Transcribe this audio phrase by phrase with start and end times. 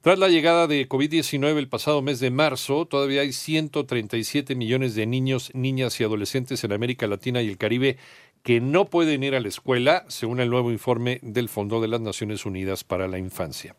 [0.00, 5.06] Tras la llegada de COVID-19 el pasado mes de marzo, todavía hay 137 millones de
[5.06, 7.96] niños, niñas y adolescentes en América Latina y el Caribe
[8.44, 12.00] que no pueden ir a la escuela, según el nuevo informe del Fondo de las
[12.00, 13.74] Naciones Unidas para la Infancia.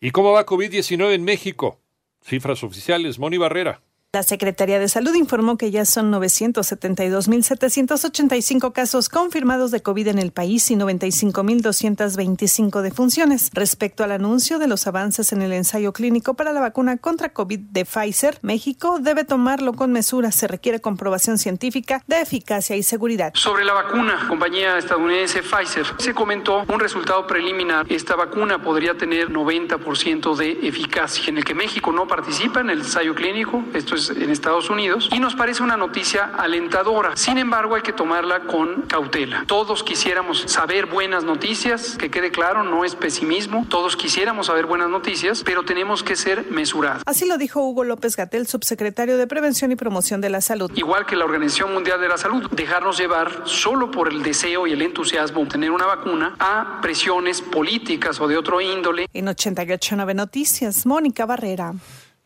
[0.00, 1.83] ¿Y cómo va COVID-19 en México?
[2.24, 3.82] Cifras oficiales, Moni Barrera.
[4.14, 10.30] La Secretaría de Salud informó que ya son 972.785 casos confirmados de COVID en el
[10.30, 13.50] país y 95.225 defunciones.
[13.52, 17.58] Respecto al anuncio de los avances en el ensayo clínico para la vacuna contra COVID
[17.58, 20.30] de Pfizer, México debe tomarlo con mesura.
[20.30, 23.32] Se requiere comprobación científica de eficacia y seguridad.
[23.34, 27.90] Sobre la vacuna, compañía estadounidense Pfizer, se comentó un resultado preliminar.
[27.90, 32.78] Esta vacuna podría tener 90% de eficacia, en el que México no participa en el
[32.78, 33.64] ensayo clínico.
[33.74, 37.16] Esto es en Estados Unidos y nos parece una noticia alentadora.
[37.16, 39.44] Sin embargo, hay que tomarla con cautela.
[39.46, 43.66] Todos quisiéramos saber buenas noticias, que quede claro, no es pesimismo.
[43.68, 47.02] Todos quisiéramos saber buenas noticias, pero tenemos que ser mesurados.
[47.06, 50.70] Así lo dijo Hugo López Gatel, subsecretario de Prevención y Promoción de la Salud.
[50.74, 54.72] Igual que la Organización Mundial de la Salud, dejarnos llevar solo por el deseo y
[54.72, 59.08] el entusiasmo de tener una vacuna a presiones políticas o de otro índole.
[59.12, 61.72] En 889 Noticias, Mónica Barrera.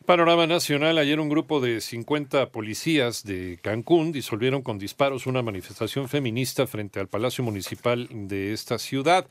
[0.09, 6.09] Panorama Nacional, ayer un grupo de 50 policías de Cancún disolvieron con disparos una manifestación
[6.09, 9.27] feminista frente al Palacio Municipal de esta ciudad.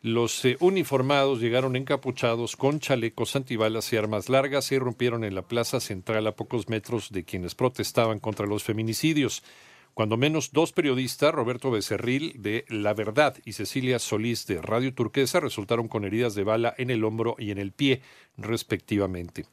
[0.00, 5.42] Los eh, uniformados llegaron encapuchados con chalecos antibalas y armas largas y irrumpieron en la
[5.42, 9.42] plaza central a pocos metros de quienes protestaban contra los feminicidios.
[9.96, 15.40] Cuando menos dos periodistas, Roberto Becerril de La Verdad y Cecilia Solís de Radio Turquesa,
[15.40, 18.02] resultaron con heridas de bala en el hombro y en el pie,
[18.36, 19.46] respectivamente.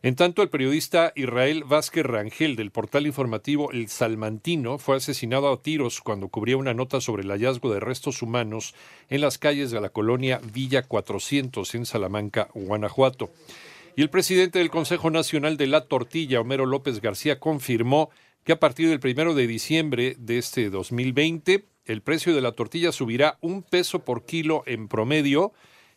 [0.00, 5.60] En tanto, el periodista Israel Vázquez Rangel del portal informativo El Salmantino fue asesinado a
[5.60, 8.74] tiros cuando cubría una nota sobre el hallazgo de restos humanos
[9.10, 13.30] en las calles de la colonia Villa 400 en Salamanca, Guanajuato.
[13.94, 18.08] Y el presidente del Consejo Nacional de la Tortilla, Homero López García, confirmó
[18.44, 22.92] que a partir del primero de diciembre de este 2020, el precio de la tortilla
[22.92, 25.52] subirá un peso por kilo en promedio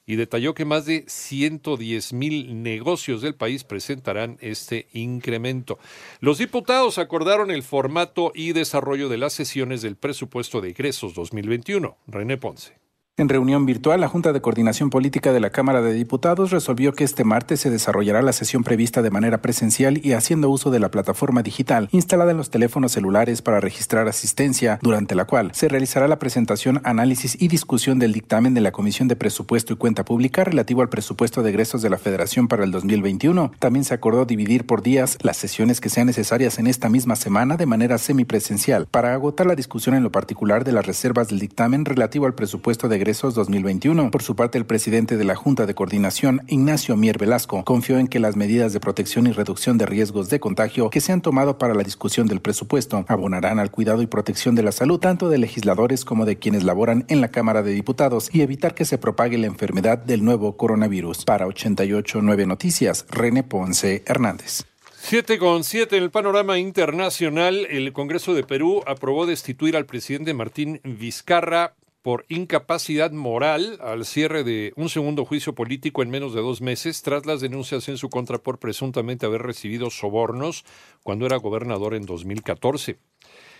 [0.06, 5.80] y detalló que más de 110 mil negocios del país presentarán este incremento.
[6.20, 11.98] Los diputados acordaron el formato y desarrollo de las sesiones del presupuesto de egresos 2021.
[12.08, 12.85] René Ponce.
[13.18, 17.06] En reunión virtual, la Junta de Coordinación Política de la Cámara de Diputados resolvió que
[17.06, 20.92] este martes se desarrollará la sesión prevista de manera presencial y haciendo uso de la
[20.92, 26.10] plataforma digital instalada en los teléfonos celulares para registrar asistencia, durante la cual se realizará
[26.10, 30.44] la presentación, análisis y discusión del dictamen de la Comisión de Presupuesto y Cuenta Pública
[30.44, 33.54] relativo al presupuesto de egresos de la Federación para el 2021.
[33.60, 37.56] También se acordó dividir por días las sesiones que sean necesarias en esta misma semana
[37.56, 41.86] de manera semipresencial para agotar la discusión en lo particular de las reservas del dictamen
[41.86, 44.10] relativo al presupuesto de egresos 2021.
[44.10, 48.08] Por su parte, el presidente de la Junta de Coordinación, Ignacio Mier Velasco, confió en
[48.08, 51.60] que las medidas de protección y reducción de riesgos de contagio que se han tomado
[51.60, 55.38] para la discusión del presupuesto abonarán al cuidado y protección de la salud tanto de
[55.38, 59.38] legisladores como de quienes laboran en la Cámara de Diputados y evitar que se propague
[59.38, 61.26] la enfermedad del nuevo coronavirus.
[61.26, 64.64] Para 889 Noticias, René Ponce Hernández.
[64.98, 70.34] 7 con 7 en el panorama internacional, el Congreso de Perú aprobó destituir al presidente
[70.34, 71.76] Martín Vizcarra
[72.06, 77.02] por incapacidad moral al cierre de un segundo juicio político en menos de dos meses
[77.02, 80.66] tras las denuncias en su contra por presuntamente haber recibido sobornos
[81.02, 83.00] cuando era gobernador en 2014.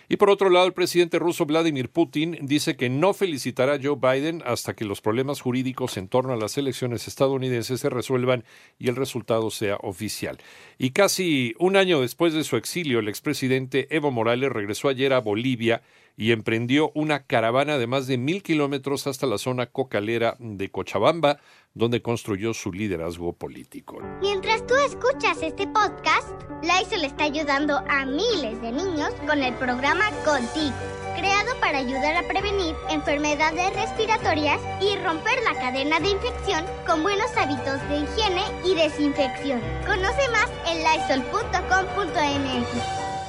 [0.08, 3.96] Y por otro lado, el presidente ruso Vladimir Putin dice que no felicitará a Joe
[4.00, 8.44] Biden hasta que los problemas jurídicos en torno a las elecciones estadounidenses se resuelvan
[8.78, 10.38] y el resultado sea oficial.
[10.78, 15.18] Y casi un año después de su exilio, el expresidente Evo Morales regresó ayer a
[15.18, 15.82] Bolivia
[16.16, 21.38] y emprendió una caravana de más de mil kilómetros hasta la zona cocalera de Cochabamba,
[21.74, 24.00] donde construyó su liderazgo político.
[24.22, 26.30] Mientras tú escuchas este podcast,
[26.62, 30.74] Lysol está ayudando a miles de niños con el programa Contigo,
[31.16, 37.30] creado para ayudar a prevenir enfermedades respiratorias y romper la cadena de infección con buenos
[37.36, 39.60] hábitos de higiene y desinfección.
[39.86, 42.68] Conoce más en lysol.com.mx.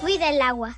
[0.02, 0.74] Cuida el agua.